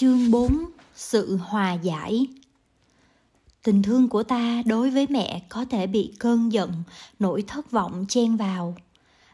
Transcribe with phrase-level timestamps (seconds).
[0.00, 0.64] Chương 4
[0.94, 2.26] Sự hòa giải
[3.62, 6.72] Tình thương của ta đối với mẹ có thể bị cơn giận,
[7.18, 8.74] nỗi thất vọng chen vào.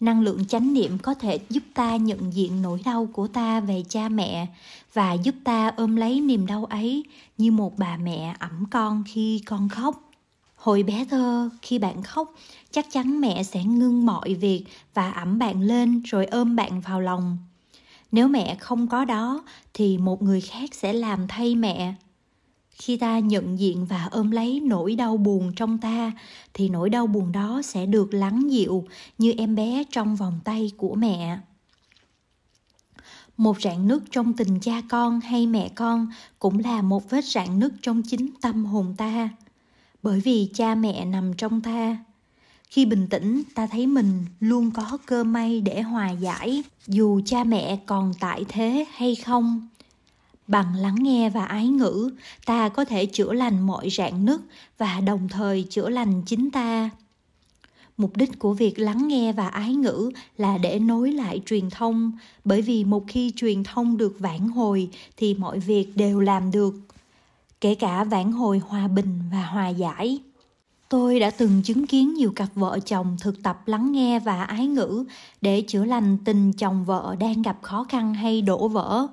[0.00, 3.84] Năng lượng chánh niệm có thể giúp ta nhận diện nỗi đau của ta về
[3.88, 4.46] cha mẹ
[4.92, 7.04] và giúp ta ôm lấy niềm đau ấy
[7.38, 10.10] như một bà mẹ ẩm con khi con khóc.
[10.56, 12.34] Hồi bé thơ, khi bạn khóc,
[12.70, 14.64] chắc chắn mẹ sẽ ngưng mọi việc
[14.94, 17.38] và ẩm bạn lên rồi ôm bạn vào lòng
[18.12, 19.44] nếu mẹ không có đó,
[19.74, 21.94] thì một người khác sẽ làm thay mẹ.
[22.70, 26.12] Khi ta nhận diện và ôm lấy nỗi đau buồn trong ta,
[26.54, 28.84] thì nỗi đau buồn đó sẽ được lắng dịu
[29.18, 31.38] như em bé trong vòng tay của mẹ.
[33.36, 37.58] Một rạn nứt trong tình cha con hay mẹ con cũng là một vết rạn
[37.58, 39.28] nứt trong chính tâm hồn ta.
[40.02, 41.96] Bởi vì cha mẹ nằm trong ta
[42.66, 47.44] khi bình tĩnh, ta thấy mình luôn có cơ may để hòa giải, dù cha
[47.44, 49.68] mẹ còn tại thế hay không.
[50.48, 52.10] Bằng lắng nghe và ái ngữ,
[52.46, 54.40] ta có thể chữa lành mọi rạn nứt
[54.78, 56.90] và đồng thời chữa lành chính ta.
[57.96, 62.12] Mục đích của việc lắng nghe và ái ngữ là để nối lại truyền thông,
[62.44, 66.74] bởi vì một khi truyền thông được vãn hồi thì mọi việc đều làm được,
[67.60, 70.18] kể cả vãn hồi hòa bình và hòa giải.
[70.88, 74.66] Tôi đã từng chứng kiến nhiều cặp vợ chồng thực tập lắng nghe và ái
[74.66, 75.04] ngữ
[75.40, 79.06] để chữa lành tình chồng vợ đang gặp khó khăn hay đổ vỡ.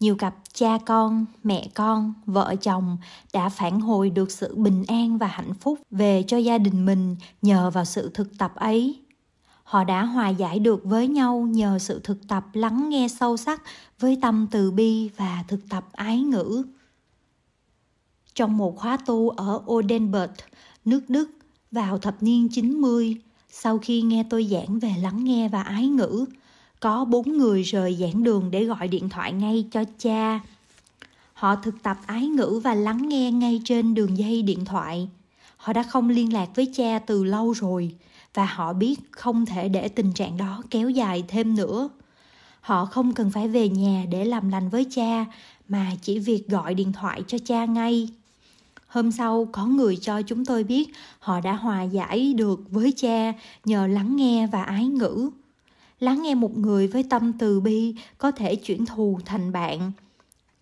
[0.00, 2.96] Nhiều cặp cha con, mẹ con, vợ chồng
[3.32, 7.16] đã phản hồi được sự bình an và hạnh phúc về cho gia đình mình
[7.42, 9.00] nhờ vào sự thực tập ấy.
[9.64, 13.62] Họ đã hòa giải được với nhau nhờ sự thực tập lắng nghe sâu sắc
[14.00, 16.64] với tâm từ bi và thực tập ái ngữ.
[18.34, 20.30] Trong một khóa tu ở Odenburg,
[20.84, 21.30] nước Đức
[21.70, 23.16] vào thập niên 90
[23.50, 26.24] sau khi nghe tôi giảng về lắng nghe và ái ngữ.
[26.80, 30.40] Có bốn người rời giảng đường để gọi điện thoại ngay cho cha.
[31.32, 35.08] Họ thực tập ái ngữ và lắng nghe ngay trên đường dây điện thoại.
[35.56, 37.94] Họ đã không liên lạc với cha từ lâu rồi
[38.34, 41.88] và họ biết không thể để tình trạng đó kéo dài thêm nữa.
[42.60, 45.24] Họ không cần phải về nhà để làm lành với cha
[45.68, 48.08] mà chỉ việc gọi điện thoại cho cha ngay
[48.90, 53.32] Hôm sau có người cho chúng tôi biết họ đã hòa giải được với cha
[53.64, 55.30] nhờ lắng nghe và ái ngữ.
[56.00, 59.92] Lắng nghe một người với tâm từ bi có thể chuyển thù thành bạn.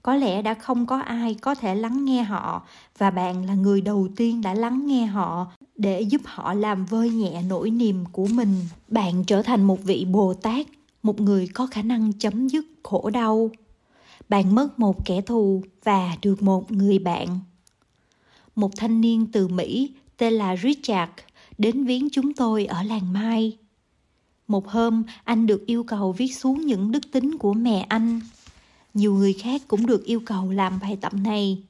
[0.03, 2.63] Có lẽ đã không có ai có thể lắng nghe họ
[2.99, 5.47] và bạn là người đầu tiên đã lắng nghe họ
[5.77, 8.55] để giúp họ làm vơi nhẹ nỗi niềm của mình.
[8.89, 10.67] Bạn trở thành một vị Bồ Tát,
[11.03, 13.51] một người có khả năng chấm dứt khổ đau.
[14.29, 17.41] Bạn mất một kẻ thù và được một người bạn
[18.59, 21.13] một thanh niên từ Mỹ tên là Richard
[21.59, 23.57] đến viếng chúng tôi ở làng Mai.
[24.49, 28.21] Một hôm, anh được yêu cầu viết xuống những đức tính của mẹ anh.
[28.95, 31.63] Nhiều người khác cũng được yêu cầu làm bài tập này.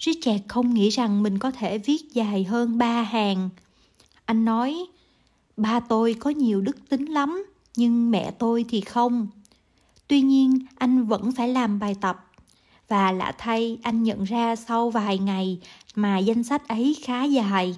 [0.00, 3.48] Richard không nghĩ rằng mình có thể viết dài hơn ba hàng.
[4.24, 4.86] Anh nói,
[5.56, 7.44] ba tôi có nhiều đức tính lắm,
[7.76, 9.28] nhưng mẹ tôi thì không.
[10.08, 12.31] Tuy nhiên, anh vẫn phải làm bài tập
[12.92, 15.58] và lạ thay anh nhận ra sau vài ngày
[15.94, 17.76] mà danh sách ấy khá dài.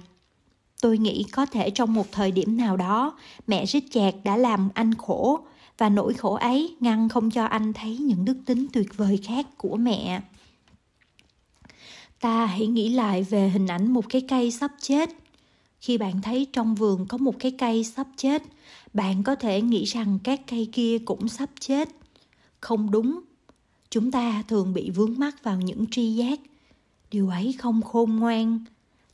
[0.81, 3.17] Tôi nghĩ có thể trong một thời điểm nào đó
[3.47, 5.39] mẹ rít chẹt đã làm anh khổ
[5.77, 9.45] và nỗi khổ ấy ngăn không cho anh thấy những đức tính tuyệt vời khác
[9.57, 10.21] của mẹ.
[12.19, 15.09] Ta hãy nghĩ lại về hình ảnh một cái cây sắp chết.
[15.79, 18.43] Khi bạn thấy trong vườn có một cái cây sắp chết,
[18.93, 21.89] bạn có thể nghĩ rằng các cây kia cũng sắp chết.
[22.59, 23.19] Không đúng,
[23.95, 26.39] chúng ta thường bị vướng mắc vào những tri giác.
[27.11, 28.59] Điều ấy không khôn ngoan.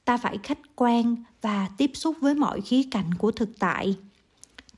[0.05, 3.95] Ta phải khách quan và tiếp xúc với mọi khía cạnh của thực tại.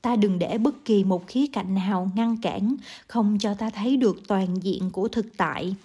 [0.02, 2.76] Ta đừng để bất kỳ một khía cạnh nào ngăn cản,
[3.08, 5.76] không cho ta thấy được toàn diện của thực tại.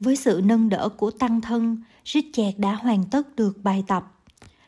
[0.00, 4.12] Với sự nâng đỡ của tăng thân richard đã hoàn tất được bài tập.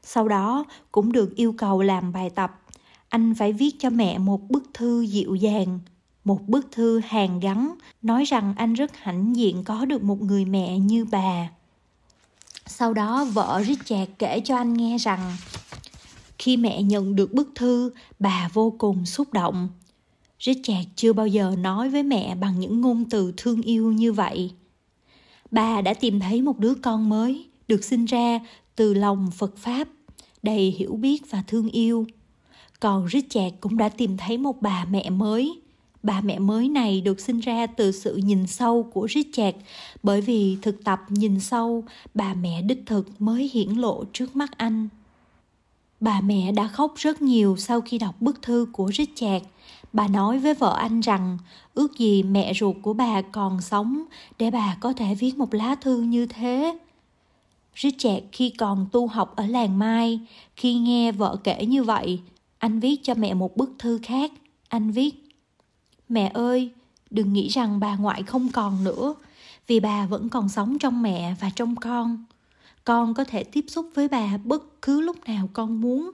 [0.03, 2.62] Sau đó, cũng được yêu cầu làm bài tập.
[3.08, 5.78] Anh phải viết cho mẹ một bức thư dịu dàng
[6.26, 10.44] một bức thư hàn gắn nói rằng anh rất hãnh diện có được một người
[10.44, 11.50] mẹ như bà.
[12.67, 15.37] Sau đó vợ Richard kể cho anh nghe rằng
[16.38, 19.69] khi mẹ nhận được bức thư, bà vô cùng xúc động.
[20.40, 24.50] Richard chưa bao giờ nói với mẹ bằng những ngôn từ thương yêu như vậy.
[25.50, 28.40] Bà đã tìm thấy một đứa con mới, được sinh ra
[28.76, 29.88] từ lòng Phật Pháp,
[30.43, 32.06] đầy hiểu biết và thương yêu.
[32.81, 35.61] Còn Richard cũng đã tìm thấy một bà mẹ mới,
[36.06, 39.58] Bà mẹ mới này được sinh ra từ sự nhìn sâu của Richard
[40.03, 44.58] bởi vì thực tập nhìn sâu, bà mẹ đích thực mới hiển lộ trước mắt
[44.58, 44.88] anh.
[46.00, 49.44] Bà mẹ đã khóc rất nhiều sau khi đọc bức thư của Richard.
[49.93, 51.38] Bà nói với vợ anh rằng
[51.75, 54.03] ước gì mẹ ruột của bà còn sống
[54.38, 56.79] để bà có thể viết một lá thư như thế.
[57.76, 60.20] Richard khi còn tu học ở làng Mai,
[60.56, 62.20] khi nghe vợ kể như vậy,
[62.58, 64.32] anh viết cho mẹ một bức thư khác.
[64.69, 65.25] Anh viết,
[66.08, 66.70] Mẹ ơi,
[67.11, 69.14] đừng nghĩ rằng bà ngoại không còn nữa,
[69.67, 72.25] vì bà vẫn còn sống trong mẹ và trong con.
[72.85, 76.11] Con có thể tiếp xúc với bà bất cứ lúc nào con muốn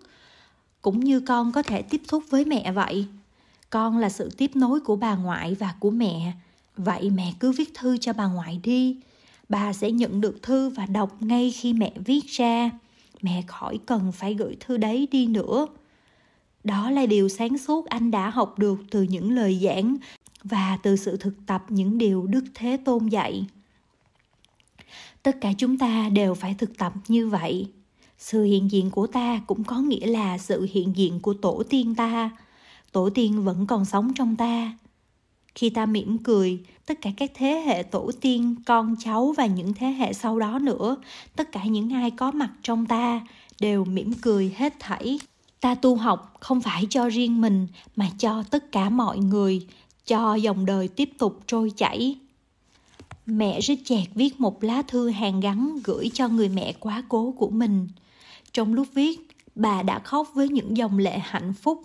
[0.83, 3.06] cũng như con có thể tiếp xúc với mẹ vậy.
[3.71, 6.33] Con là sự tiếp nối của bà ngoại và của mẹ.
[6.77, 8.97] Vậy mẹ cứ viết thư cho bà ngoại đi.
[9.49, 12.71] Bà sẽ nhận được thư và đọc ngay khi mẹ viết ra.
[13.23, 15.67] Mẹ khỏi cần phải gửi thư đấy đi nữa
[16.64, 19.97] đó là điều sáng suốt anh đã học được từ những lời giảng
[20.44, 23.47] và từ sự thực tập những điều đức thế tôn dạy.
[25.23, 27.69] Tất cả chúng ta đều phải thực tập như vậy.
[28.19, 31.94] Sự hiện diện của ta cũng có nghĩa là sự hiện diện của tổ tiên
[31.94, 32.31] ta.
[32.93, 34.73] Tổ tiên vẫn còn sống trong ta.
[35.55, 39.75] Khi ta mỉm cười, tất cả các thế hệ tổ tiên, con cháu và những
[39.75, 40.97] thế hệ sau đó nữa,
[41.37, 43.20] tất cả những ai có mặt trong ta
[43.61, 45.19] đều mỉm cười hết thảy
[45.62, 47.67] ta tu học không phải cho riêng mình
[47.97, 49.67] mà cho tất cả mọi người
[50.06, 52.17] cho dòng đời tiếp tục trôi chảy
[53.26, 57.35] Mẹ rít chẹt viết một lá thư hàng gắn gửi cho người mẹ quá cố
[57.38, 57.88] của mình.
[58.53, 61.82] Trong lúc viết, bà đã khóc với những dòng lệ hạnh phúc.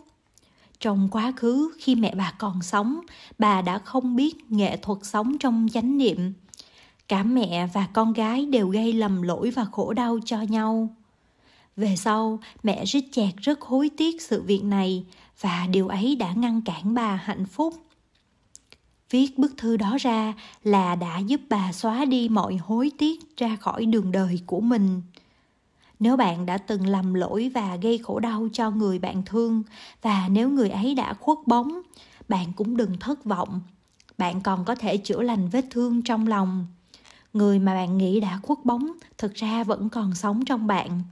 [0.80, 3.00] Trong quá khứ, khi mẹ bà còn sống,
[3.40, 6.34] bà đã không biết nghệ thuật sống trong chánh niệm.
[7.08, 10.90] Cả mẹ và con gái đều gây lầm lỗi và khổ đau cho nhau.
[11.78, 15.06] Về sau, mẹ rít chẹt rất hối tiếc sự việc này
[15.42, 17.74] và điều ấy đã ngăn cản bà hạnh phúc.
[19.10, 20.34] Viết bức thư đó ra
[20.64, 25.02] là đã giúp bà xóa đi mọi hối tiếc ra khỏi đường đời của mình.
[26.00, 29.64] Nếu bạn đã từng lầm lỗi và gây khổ đau cho người bạn thương
[30.02, 31.82] và nếu người ấy đã khuất bóng
[32.30, 33.62] bạn cũng đừng thất vọng.
[34.18, 36.68] Bạn còn có thể chữa lành vết thương trong lòng.
[37.34, 41.04] Người mà bạn nghĩ đã khuất bóng thực ra vẫn còn sống trong bạn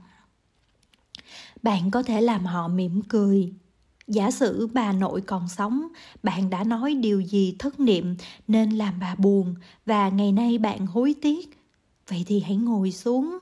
[1.66, 3.52] bạn có thể làm họ mỉm cười.
[4.06, 5.88] Giả sử bà nội còn sống,
[6.22, 8.16] bạn đã nói điều gì thất niệm
[8.48, 9.54] nên làm bà buồn
[9.86, 11.58] và ngày nay bạn hối tiếc.
[12.08, 13.38] Vậy thì hãy ngồi xuống,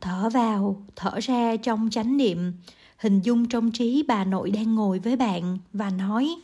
[0.00, 2.52] thở vào, thở ra trong chánh niệm.
[2.96, 6.36] Hình dung trong trí bà nội đang ngồi với bạn và nói,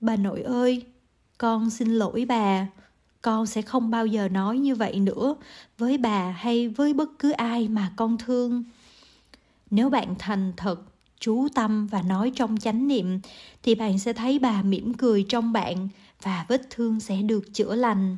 [0.00, 0.82] bà nội ơi,
[1.38, 2.68] con xin lỗi bà.
[3.22, 5.34] Con sẽ không bao giờ nói như vậy nữa
[5.78, 8.64] với bà hay với bất cứ ai mà con thương
[9.74, 10.80] nếu bạn thành thật,
[11.20, 13.20] chú tâm và nói trong chánh niệm,
[13.62, 15.88] thì bạn sẽ thấy bà mỉm cười trong bạn
[16.22, 18.16] và vết thương sẽ được chữa lành.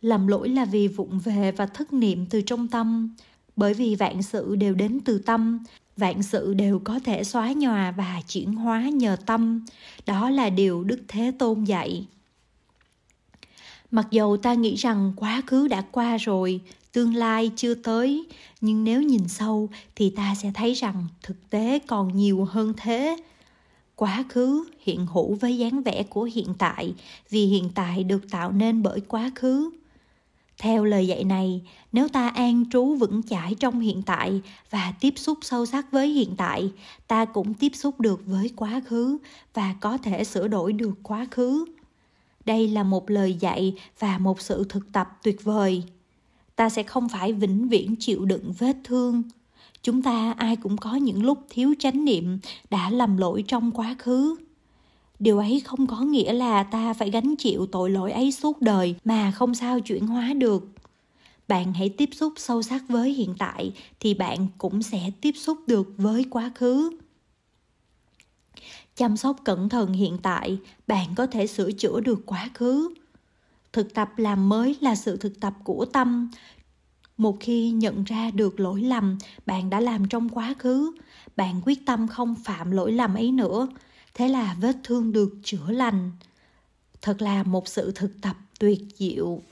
[0.00, 3.14] Lầm lỗi là vì vụng về và thất niệm từ trong tâm,
[3.56, 5.64] bởi vì vạn sự đều đến từ tâm,
[5.96, 9.64] vạn sự đều có thể xóa nhòa và chuyển hóa nhờ tâm.
[10.06, 12.06] Đó là điều đức thế tôn dạy.
[13.90, 16.60] Mặc dầu ta nghĩ rằng quá khứ đã qua rồi
[16.92, 18.24] tương lai chưa tới.
[18.60, 23.16] Nhưng nếu nhìn sâu thì ta sẽ thấy rằng thực tế còn nhiều hơn thế.
[23.96, 26.94] Quá khứ hiện hữu với dáng vẻ của hiện tại,
[27.30, 29.70] vì hiện tại được tạo nên bởi quá khứ.
[30.58, 31.62] Theo lời dạy này,
[31.92, 34.40] nếu ta an trú vững chãi trong hiện tại
[34.70, 36.72] và tiếp xúc sâu sắc với hiện tại,
[37.08, 39.18] ta cũng tiếp xúc được với quá khứ
[39.54, 41.64] và có thể sửa đổi được quá khứ.
[42.44, 45.82] Đây là một lời dạy và một sự thực tập tuyệt vời
[46.56, 49.22] ta sẽ không phải vĩnh viễn chịu đựng vết thương.
[49.82, 52.38] Chúng ta ai cũng có những lúc thiếu chánh niệm
[52.70, 54.36] đã lầm lỗi trong quá khứ.
[55.18, 58.94] Điều ấy không có nghĩa là ta phải gánh chịu tội lỗi ấy suốt đời
[59.04, 60.68] mà không sao chuyển hóa được.
[61.48, 65.58] Bạn hãy tiếp xúc sâu sắc với hiện tại thì bạn cũng sẽ tiếp xúc
[65.66, 66.90] được với quá khứ.
[68.96, 72.94] Chăm sóc cẩn thận hiện tại, bạn có thể sửa chữa được quá khứ
[73.72, 76.30] thực tập làm mới là sự thực tập của tâm.
[77.16, 80.92] Một khi nhận ra được lỗi lầm, bạn đã làm trong quá khứ.
[81.36, 83.68] Bạn quyết tâm không phạm lỗi lầm ấy nữa.
[84.14, 86.10] Thế là vết thương được chữa lành.
[87.02, 89.42] Thật là một sự thực tập tuyệt diệu.